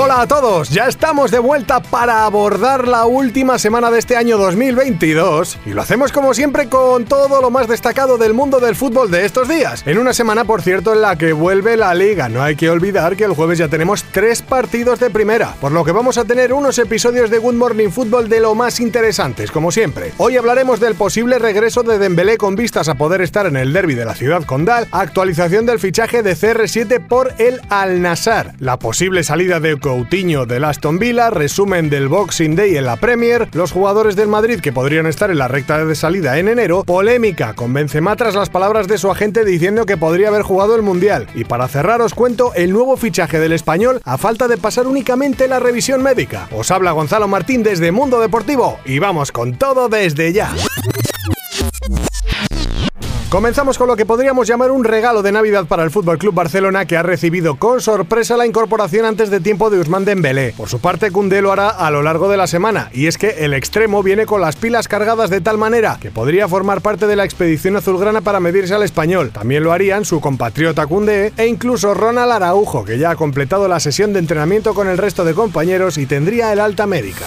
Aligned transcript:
Hola 0.00 0.20
a 0.20 0.28
todos, 0.28 0.70
ya 0.70 0.86
estamos 0.86 1.32
de 1.32 1.40
vuelta 1.40 1.80
para 1.80 2.24
abordar 2.24 2.86
la 2.86 3.06
última 3.06 3.58
semana 3.58 3.90
de 3.90 3.98
este 3.98 4.16
año 4.16 4.38
2022 4.38 5.58
y 5.66 5.70
lo 5.70 5.82
hacemos 5.82 6.12
como 6.12 6.34
siempre 6.34 6.68
con 6.68 7.04
todo 7.04 7.40
lo 7.40 7.50
más 7.50 7.66
destacado 7.66 8.16
del 8.16 8.32
mundo 8.32 8.60
del 8.60 8.76
fútbol 8.76 9.10
de 9.10 9.24
estos 9.24 9.48
días. 9.48 9.82
En 9.86 9.98
una 9.98 10.12
semana, 10.12 10.44
por 10.44 10.62
cierto, 10.62 10.92
en 10.94 11.02
la 11.02 11.16
que 11.16 11.32
vuelve 11.32 11.76
la 11.76 11.96
liga. 11.96 12.28
No 12.28 12.44
hay 12.44 12.54
que 12.54 12.70
olvidar 12.70 13.16
que 13.16 13.24
el 13.24 13.32
jueves 13.32 13.58
ya 13.58 13.66
tenemos 13.66 14.04
tres 14.12 14.40
partidos 14.40 15.00
de 15.00 15.10
primera, 15.10 15.56
por 15.60 15.72
lo 15.72 15.84
que 15.84 15.90
vamos 15.90 16.16
a 16.16 16.24
tener 16.24 16.52
unos 16.52 16.78
episodios 16.78 17.28
de 17.28 17.38
Good 17.38 17.54
Morning 17.54 17.88
Football 17.88 18.28
de 18.28 18.38
lo 18.38 18.54
más 18.54 18.78
interesantes, 18.78 19.50
como 19.50 19.72
siempre. 19.72 20.12
Hoy 20.18 20.36
hablaremos 20.36 20.78
del 20.78 20.94
posible 20.94 21.40
regreso 21.40 21.82
de 21.82 21.98
Dembélé 21.98 22.38
con 22.38 22.54
vistas 22.54 22.88
a 22.88 22.94
poder 22.94 23.20
estar 23.20 23.46
en 23.46 23.56
el 23.56 23.72
derby 23.72 23.96
de 23.96 24.04
la 24.04 24.14
ciudad 24.14 24.44
condal, 24.44 24.86
actualización 24.92 25.66
del 25.66 25.80
fichaje 25.80 26.22
de 26.22 26.36
CR7 26.36 27.04
por 27.04 27.34
el 27.38 27.60
Al 27.68 28.00
Nassr, 28.00 28.52
la 28.60 28.78
posible 28.78 29.24
salida 29.24 29.58
de 29.58 29.87
Coutinho 29.88 30.44
del 30.44 30.64
Aston 30.64 30.98
Villa, 30.98 31.30
resumen 31.30 31.88
del 31.88 32.08
Boxing 32.08 32.54
Day 32.54 32.76
en 32.76 32.84
la 32.84 32.96
Premier, 32.96 33.48
los 33.54 33.72
jugadores 33.72 34.16
del 34.16 34.28
Madrid 34.28 34.60
que 34.60 34.70
podrían 34.70 35.06
estar 35.06 35.30
en 35.30 35.38
la 35.38 35.48
recta 35.48 35.82
de 35.82 35.94
salida 35.94 36.38
en 36.38 36.48
enero, 36.48 36.84
polémica 36.84 37.54
con 37.54 37.72
Benzema 37.72 38.14
tras 38.14 38.34
las 38.34 38.50
palabras 38.50 38.86
de 38.86 38.98
su 38.98 39.10
agente 39.10 39.46
diciendo 39.46 39.86
que 39.86 39.96
podría 39.96 40.28
haber 40.28 40.42
jugado 40.42 40.76
el 40.76 40.82
Mundial. 40.82 41.26
Y 41.34 41.44
para 41.44 41.68
cerrar 41.68 42.02
os 42.02 42.12
cuento 42.12 42.52
el 42.54 42.70
nuevo 42.70 42.98
fichaje 42.98 43.40
del 43.40 43.52
español 43.52 44.02
a 44.04 44.18
falta 44.18 44.46
de 44.46 44.58
pasar 44.58 44.86
únicamente 44.86 45.48
la 45.48 45.58
revisión 45.58 46.02
médica. 46.02 46.48
Os 46.54 46.70
habla 46.70 46.92
Gonzalo 46.92 47.26
Martín 47.26 47.62
desde 47.62 47.90
Mundo 47.90 48.20
Deportivo 48.20 48.80
y 48.84 48.98
vamos 48.98 49.32
con 49.32 49.54
todo 49.54 49.88
desde 49.88 50.34
ya. 50.34 50.52
Comenzamos 53.30 53.76
con 53.76 53.88
lo 53.88 53.96
que 53.96 54.06
podríamos 54.06 54.48
llamar 54.48 54.70
un 54.70 54.84
regalo 54.84 55.22
de 55.22 55.32
Navidad 55.32 55.66
para 55.66 55.84
el 55.84 55.90
Fútbol 55.90 56.16
Club 56.16 56.32
Barcelona 56.32 56.86
que 56.86 56.96
ha 56.96 57.02
recibido 57.02 57.56
con 57.56 57.82
sorpresa 57.82 58.38
la 58.38 58.46
incorporación 58.46 59.04
antes 59.04 59.28
de 59.28 59.40
tiempo 59.40 59.68
de 59.68 59.78
Usman 59.78 60.06
Dembélé. 60.06 60.54
Por 60.56 60.70
su 60.70 60.78
parte, 60.80 61.10
Koundé 61.10 61.42
lo 61.42 61.52
hará 61.52 61.68
a 61.68 61.90
lo 61.90 62.02
largo 62.02 62.30
de 62.30 62.38
la 62.38 62.46
semana 62.46 62.88
y 62.90 63.06
es 63.06 63.18
que 63.18 63.44
el 63.44 63.52
extremo 63.52 64.02
viene 64.02 64.24
con 64.24 64.40
las 64.40 64.56
pilas 64.56 64.88
cargadas 64.88 65.28
de 65.28 65.42
tal 65.42 65.58
manera 65.58 65.98
que 66.00 66.10
podría 66.10 66.48
formar 66.48 66.80
parte 66.80 67.06
de 67.06 67.16
la 67.16 67.24
expedición 67.26 67.76
azulgrana 67.76 68.22
para 68.22 68.40
medirse 68.40 68.72
al 68.72 68.82
español. 68.82 69.30
También 69.30 69.62
lo 69.62 69.74
harían 69.74 70.06
su 70.06 70.22
compatriota 70.22 70.86
Koundé 70.86 71.34
e 71.36 71.46
incluso 71.48 71.92
Ronald 71.92 72.32
Araujo, 72.32 72.86
que 72.86 72.96
ya 72.96 73.10
ha 73.10 73.16
completado 73.16 73.68
la 73.68 73.78
sesión 73.78 74.14
de 74.14 74.20
entrenamiento 74.20 74.72
con 74.72 74.88
el 74.88 74.96
resto 74.96 75.26
de 75.26 75.34
compañeros 75.34 75.98
y 75.98 76.06
tendría 76.06 76.50
el 76.50 76.60
alta 76.60 76.86
médica. 76.86 77.26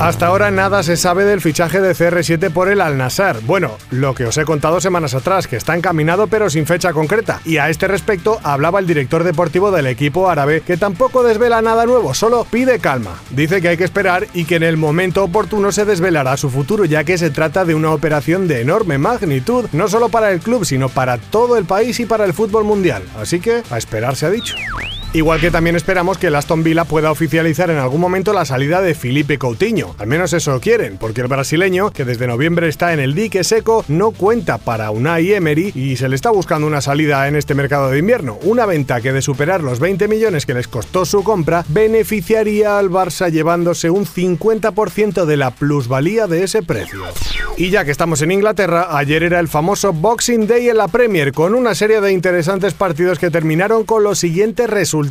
Hasta 0.00 0.26
ahora 0.26 0.50
nada 0.50 0.82
se 0.82 0.96
sabe 0.96 1.24
del 1.24 1.40
fichaje 1.40 1.80
de 1.80 1.92
CR7 1.92 2.50
por 2.50 2.68
el 2.68 2.80
Al 2.80 2.98
Nassr. 2.98 3.40
Bueno, 3.42 3.78
lo 3.90 4.12
que 4.12 4.26
os 4.26 4.36
he 4.36 4.44
contado 4.44 4.80
semanas 4.80 5.14
atrás, 5.14 5.46
que 5.46 5.56
está 5.56 5.76
encaminado 5.76 6.26
pero 6.26 6.50
sin 6.50 6.66
fecha 6.66 6.92
concreta. 6.92 7.40
Y 7.44 7.58
a 7.58 7.70
este 7.70 7.86
respecto 7.86 8.40
hablaba 8.42 8.80
el 8.80 8.88
director 8.88 9.22
deportivo 9.22 9.70
del 9.70 9.86
equipo 9.86 10.28
árabe, 10.28 10.62
que 10.62 10.76
tampoco 10.76 11.22
desvela 11.22 11.62
nada 11.62 11.86
nuevo, 11.86 12.12
solo 12.12 12.44
pide 12.50 12.80
calma. 12.80 13.20
Dice 13.30 13.62
que 13.62 13.68
hay 13.68 13.76
que 13.76 13.84
esperar 13.84 14.26
y 14.34 14.46
que 14.46 14.56
en 14.56 14.64
el 14.64 14.76
momento 14.76 15.22
oportuno 15.22 15.70
se 15.70 15.84
desvelará 15.84 16.36
su 16.36 16.50
futuro, 16.50 16.84
ya 16.84 17.04
que 17.04 17.16
se 17.16 17.30
trata 17.30 17.64
de 17.64 17.76
una 17.76 17.92
operación 17.92 18.48
de 18.48 18.62
enorme 18.62 18.98
magnitud, 18.98 19.66
no 19.72 19.86
solo 19.86 20.08
para 20.08 20.32
el 20.32 20.40
club, 20.40 20.64
sino 20.64 20.88
para 20.88 21.18
todo 21.18 21.56
el 21.56 21.66
país 21.66 22.00
y 22.00 22.06
para 22.06 22.24
el 22.24 22.34
fútbol 22.34 22.64
mundial. 22.64 23.04
Así 23.16 23.38
que 23.38 23.62
a 23.70 23.78
esperar 23.78 24.16
se 24.16 24.26
ha 24.26 24.30
dicho. 24.30 24.56
Igual 25.14 25.40
que 25.40 25.52
también 25.52 25.76
esperamos 25.76 26.18
que 26.18 26.26
el 26.26 26.34
Aston 26.34 26.64
Villa 26.64 26.86
pueda 26.86 27.12
oficializar 27.12 27.70
en 27.70 27.78
algún 27.78 28.00
momento 28.00 28.32
la 28.32 28.44
salida 28.44 28.82
de 28.82 28.96
Felipe 28.96 29.38
Coutinho. 29.38 29.94
Al 30.00 30.08
menos 30.08 30.32
eso 30.32 30.58
quieren, 30.58 30.98
porque 30.98 31.20
el 31.20 31.28
brasileño, 31.28 31.92
que 31.92 32.04
desde 32.04 32.26
noviembre 32.26 32.66
está 32.66 32.92
en 32.92 32.98
el 32.98 33.14
dique 33.14 33.44
seco, 33.44 33.84
no 33.86 34.10
cuenta 34.10 34.58
para 34.58 34.90
Unai 34.90 35.32
Emery 35.34 35.70
y 35.72 35.94
se 35.94 36.08
le 36.08 36.16
está 36.16 36.30
buscando 36.30 36.66
una 36.66 36.80
salida 36.80 37.28
en 37.28 37.36
este 37.36 37.54
mercado 37.54 37.90
de 37.90 38.00
invierno. 38.00 38.40
Una 38.42 38.66
venta 38.66 39.00
que 39.00 39.12
de 39.12 39.22
superar 39.22 39.62
los 39.62 39.78
20 39.78 40.08
millones 40.08 40.46
que 40.46 40.54
les 40.54 40.66
costó 40.66 41.04
su 41.04 41.22
compra, 41.22 41.64
beneficiaría 41.68 42.76
al 42.76 42.90
Barça 42.90 43.30
llevándose 43.30 43.90
un 43.90 44.06
50% 44.06 45.26
de 45.26 45.36
la 45.36 45.52
plusvalía 45.52 46.26
de 46.26 46.42
ese 46.42 46.64
precio. 46.64 47.04
Y 47.56 47.70
ya 47.70 47.84
que 47.84 47.92
estamos 47.92 48.20
en 48.22 48.32
Inglaterra, 48.32 48.98
ayer 48.98 49.22
era 49.22 49.38
el 49.38 49.46
famoso 49.46 49.92
Boxing 49.92 50.48
Day 50.48 50.70
en 50.70 50.76
la 50.76 50.88
Premier, 50.88 51.32
con 51.32 51.54
una 51.54 51.76
serie 51.76 52.00
de 52.00 52.10
interesantes 52.10 52.74
partidos 52.74 53.20
que 53.20 53.30
terminaron 53.30 53.84
con 53.84 54.02
los 54.02 54.18
siguientes 54.18 54.68
resultados 54.68 55.03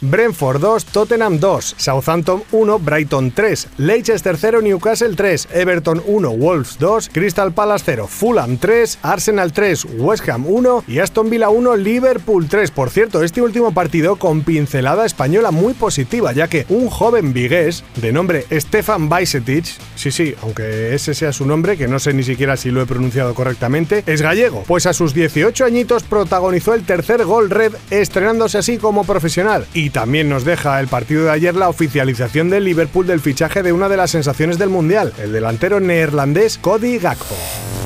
Brentford 0.00 0.60
2, 0.60 0.84
Tottenham 0.86 1.38
2, 1.38 1.74
Southampton 1.76 2.42
1, 2.52 2.78
Brighton 2.78 3.30
3, 3.32 3.68
Leicester 3.78 4.36
0, 4.36 4.62
Newcastle 4.62 5.16
3, 5.16 5.48
Everton 5.52 6.02
1, 6.06 6.28
Wolves 6.30 6.78
2, 6.78 7.10
Crystal 7.12 7.52
Palace 7.52 7.84
0, 7.86 8.06
Fulham 8.06 8.58
3, 8.58 8.98
Arsenal 9.02 9.52
3, 9.52 9.86
West 9.98 10.28
Ham 10.28 10.46
1 10.46 10.84
y 10.86 10.98
Aston 10.98 11.30
Villa 11.30 11.48
1, 11.48 11.76
Liverpool 11.76 12.48
3. 12.48 12.70
Por 12.70 12.90
cierto, 12.90 13.22
este 13.22 13.42
último 13.42 13.72
partido 13.72 14.16
con 14.16 14.42
pincelada 14.42 15.06
española 15.06 15.50
muy 15.50 15.74
positiva, 15.74 16.32
ya 16.32 16.48
que 16.48 16.66
un 16.68 16.88
joven 16.88 17.32
vigués 17.32 17.84
de 17.96 18.12
nombre 18.12 18.46
Stefan 18.50 19.08
Bajsetic, 19.08 19.66
sí, 19.94 20.10
sí, 20.10 20.34
aunque 20.42 20.94
ese 20.94 21.14
sea 21.14 21.32
su 21.32 21.46
nombre, 21.46 21.76
que 21.76 21.88
no 21.88 21.98
sé 21.98 22.12
ni 22.12 22.22
siquiera 22.22 22.56
si 22.56 22.70
lo 22.70 22.82
he 22.82 22.86
pronunciado 22.86 23.34
correctamente, 23.34 24.04
es 24.06 24.22
gallego, 24.22 24.64
pues 24.66 24.86
a 24.86 24.92
sus 24.92 25.14
18 25.14 25.64
añitos 25.64 26.02
protagonizó 26.02 26.74
el 26.74 26.84
tercer 26.84 27.24
gol 27.24 27.50
red, 27.50 27.72
estrenándose 27.90 28.58
así 28.58 28.78
como 28.78 29.04
profesional 29.04 29.39
y 29.72 29.90
también 29.90 30.28
nos 30.28 30.44
deja 30.44 30.80
el 30.80 30.88
partido 30.88 31.24
de 31.24 31.30
ayer 31.30 31.54
la 31.54 31.68
oficialización 31.68 32.50
del 32.50 32.64
Liverpool 32.64 33.06
del 33.06 33.20
fichaje 33.20 33.62
de 33.62 33.72
una 33.72 33.88
de 33.88 33.96
las 33.96 34.10
sensaciones 34.10 34.58
del 34.58 34.68
Mundial, 34.68 35.14
el 35.18 35.32
delantero 35.32 35.80
neerlandés 35.80 36.58
Cody 36.58 36.98
Gakpo. 36.98 37.36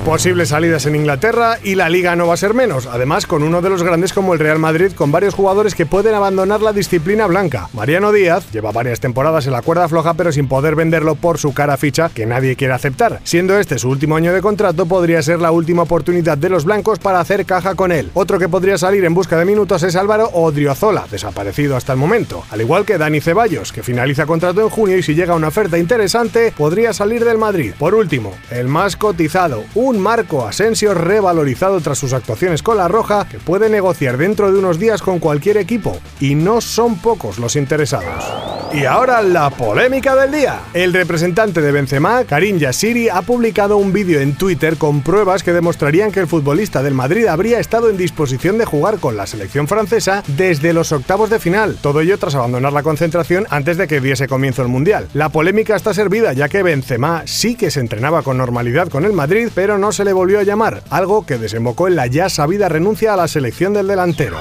Posibles 0.05 0.51
salidas 0.51 0.85
en 0.85 0.97
Inglaterra 0.97 1.59
y 1.65 1.77
la 1.77 1.89
liga 1.89 2.15
no 2.15 2.27
va 2.27 2.35
a 2.35 2.37
ser 2.37 2.53
menos, 2.53 2.87
además 2.87 3.27
con 3.27 3.43
uno 3.43 3.63
de 3.63 3.71
los 3.71 3.83
grandes 3.83 4.13
como 4.13 4.35
el 4.35 4.39
Real 4.39 4.59
Madrid 4.59 4.93
con 4.93 5.11
varios 5.11 5.33
jugadores 5.33 5.75
que 5.75 5.87
pueden 5.87 6.15
abandonar 6.15 6.61
la 6.61 6.75
disciplina 6.75 7.27
blanca. 7.27 7.71
Mariano 7.73 8.13
Díaz 8.13 8.45
lleva 8.53 8.71
varias 8.71 9.01
temporadas 9.01 9.47
en 9.47 9.55
la 9.55 9.63
cuerda 9.63 9.89
floja 9.89 10.13
pero 10.13 10.31
sin 10.31 10.47
poder 10.47 10.75
venderlo 10.75 11.15
por 11.15 11.39
su 11.39 11.55
cara 11.55 11.79
ficha 11.79 12.11
que 12.11 12.27
nadie 12.27 12.55
quiere 12.55 12.75
aceptar. 12.75 13.21
Siendo 13.25 13.59
este 13.59 13.79
su 13.79 13.89
último 13.89 14.15
año 14.17 14.35
de 14.35 14.43
contrato 14.43 14.85
podría 14.85 15.23
ser 15.23 15.41
la 15.41 15.53
última 15.53 15.85
oportunidad 15.85 16.37
de 16.37 16.51
los 16.51 16.67
blancos 16.67 16.99
para 16.99 17.21
hacer 17.21 17.47
caja 17.47 17.75
con 17.75 17.91
él. 17.91 18.11
Otro 18.13 18.39
que 18.39 18.51
podría 18.51 18.77
salir 18.77 19.07
en 19.07 19.15
busca 19.15 19.39
de 19.39 19.47
minutos 19.47 19.85
es 19.85 19.97
Álvaro 19.97 20.29
Odriozola, 20.35 21.07
desaparecido 21.11 21.77
hasta 21.77 21.95
el 21.95 21.99
momento, 21.99 22.45
al 22.51 22.61
igual 22.61 22.85
que 22.85 22.99
Dani 22.99 23.23
Ceballos, 23.23 23.73
que 23.73 23.83
finaliza 23.83 24.27
contrato 24.27 24.61
en 24.61 24.69
junio 24.69 24.99
y 24.99 25.03
si 25.03 25.15
llega 25.15 25.35
una 25.35 25.49
oferta 25.49 25.79
interesante 25.79 26.53
podría 26.55 26.93
salir 26.93 27.25
del 27.25 27.39
Madrid. 27.39 27.73
Por 27.79 27.95
último, 27.95 28.35
el 28.51 28.69
más 28.69 28.97
cotizado, 28.97 29.65
un 29.75 29.94
Marco 29.99 30.47
Asensio 30.47 30.95
revalorizado 30.95 31.81
tras 31.81 31.99
sus 31.99 32.13
actuaciones 32.13 32.63
con 32.63 32.77
la 32.77 32.89
Roja 32.89 33.29
que 33.29 33.39
puede 33.39 33.69
negociar 33.69 34.17
dentro 34.17 34.53
de 34.53 34.59
unos 34.59 34.79
días 34.79 35.03
con 35.03 35.19
cualquier 35.19 35.57
equipo 35.57 35.99
y 36.21 36.35
no 36.35 36.61
son 36.61 36.97
pocos 36.97 37.39
los 37.39 37.57
interesados. 37.57 38.54
Y 38.75 38.87
ahora 38.87 39.23
la 39.23 39.51
polémica 39.51 40.17
del 40.17 40.33
día. 40.33 40.63
El 40.75 40.93
representante 40.93 41.61
de 41.61 41.71
Benzema, 41.71 42.25
Karim 42.25 42.59
Yassiri, 42.59 43.09
ha 43.09 43.23
publicado 43.23 43.77
un 43.77 43.93
vídeo 43.93 44.19
en 44.19 44.35
Twitter 44.35 44.77
con 44.79 45.01
pruebas 45.03 45.45
que 45.45 45.53
demostrarían 45.53 46.11
que 46.11 46.19
el 46.19 46.27
futbolista 46.27 46.83
del 46.83 46.93
Madrid 46.93 47.27
habría 47.27 47.61
estado 47.61 47.89
en 47.89 47.97
disposición 47.97 48.59
de 48.59 48.65
jugar 48.65 48.99
con 48.99 49.17
la 49.17 49.29
selección 49.29 49.69
francesa 49.69 50.25
desde 50.27 50.73
los 50.73 50.91
octavos 50.91 51.31
de 51.31 51.39
final, 51.39 51.77
todo 51.81 52.01
ello 52.01 52.19
tras 52.19 52.35
abandonar 52.35 52.73
la 52.73 52.83
concentración 52.83 53.47
antes 53.49 53.77
de 53.77 53.87
que 53.87 54.01
diese 54.01 54.27
comienzo 54.27 54.63
el 54.63 54.69
Mundial. 54.69 55.07
La 55.15 55.29
polémica 55.29 55.77
está 55.77 55.95
servida 55.95 56.33
ya 56.33 56.49
que 56.49 56.65
Benzema 56.65 57.23
sí 57.27 57.55
que 57.55 57.71
se 57.71 57.79
entrenaba 57.79 58.23
con 58.23 58.39
normalidad 58.39 58.89
con 58.89 59.05
el 59.05 59.13
Madrid, 59.13 59.51
pero 59.55 59.79
no 59.79 59.93
se 59.93 60.05
le 60.05 60.13
volvió 60.13 60.41
a 60.41 60.43
llamar, 60.43 60.83
algo 60.91 61.25
que 61.25 61.39
desembocó 61.39 61.87
en 61.87 61.95
la 61.95 62.09
ya 62.09 62.29
sabida 62.29 62.69
renuncia 62.69 63.15
a 63.15 63.17
la 63.17 63.29
selección 63.29 63.73
del 63.73 63.87
delantero. 63.87 64.39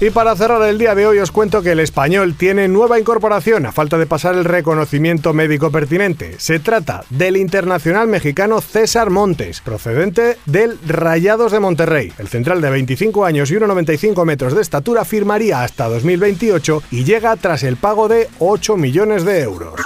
Y 0.00 0.10
para 0.10 0.36
cerrar 0.36 0.62
el 0.68 0.78
día 0.78 0.94
de 0.94 1.06
hoy 1.06 1.18
os 1.18 1.32
cuento 1.32 1.62
que 1.62 1.72
el 1.72 1.80
español 1.80 2.36
tiene 2.36 2.68
nueva 2.68 3.00
incorporación 3.00 3.71
falta 3.72 3.98
de 3.98 4.06
pasar 4.06 4.34
el 4.34 4.44
reconocimiento 4.44 5.32
médico 5.32 5.70
pertinente. 5.70 6.34
Se 6.38 6.58
trata 6.58 7.04
del 7.10 7.36
internacional 7.36 8.06
mexicano 8.06 8.60
César 8.60 9.10
Montes, 9.10 9.60
procedente 9.60 10.38
del 10.46 10.78
Rayados 10.86 11.52
de 11.52 11.60
Monterrey. 11.60 12.12
El 12.18 12.28
central 12.28 12.60
de 12.60 12.70
25 12.70 13.24
años 13.24 13.50
y 13.50 13.54
1,95 13.54 14.24
metros 14.24 14.54
de 14.54 14.62
estatura 14.62 15.04
firmaría 15.04 15.62
hasta 15.62 15.88
2028 15.88 16.82
y 16.90 17.04
llega 17.04 17.34
tras 17.36 17.62
el 17.62 17.76
pago 17.76 18.08
de 18.08 18.28
8 18.38 18.76
millones 18.76 19.24
de 19.24 19.40
euros. 19.40 19.80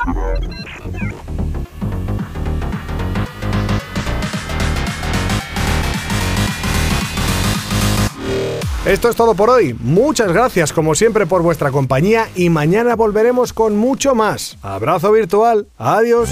Esto 8.87 9.09
es 9.09 9.17
todo 9.17 9.35
por 9.35 9.50
hoy. 9.50 9.75
Muchas 9.81 10.33
gracias 10.33 10.73
como 10.73 10.94
siempre 10.94 11.27
por 11.27 11.43
vuestra 11.43 11.73
compañía 11.73 12.29
y 12.37 12.50
mañana 12.50 12.94
volveremos 12.94 13.53
con 13.53 13.77
mucho 13.77 14.15
más. 14.15 14.59
Abrazo 14.62 15.11
virtual. 15.11 15.67
Adiós. 15.77 16.31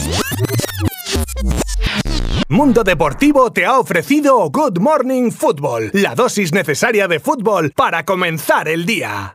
Mundo 2.49 2.85
Deportivo 2.85 3.53
te 3.53 3.67
ha 3.67 3.77
ofrecido 3.81 4.49
Good 4.51 4.79
Morning 4.79 5.33
Football, 5.33 5.91
la 5.95 6.15
dosis 6.15 6.53
necesaria 6.53 7.09
de 7.09 7.19
fútbol 7.19 7.73
para 7.75 8.05
comenzar 8.05 8.69
el 8.69 8.87
día. 8.87 9.33